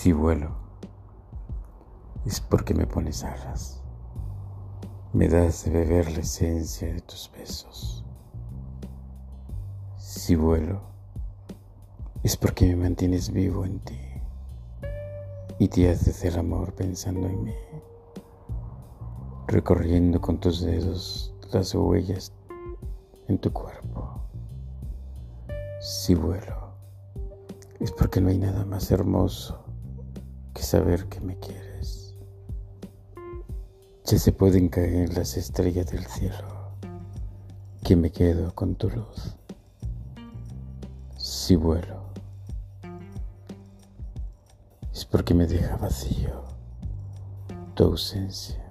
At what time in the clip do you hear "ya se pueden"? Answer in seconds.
34.04-34.68